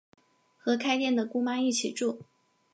[0.63, 2.23] 跟开店的姑妈一起住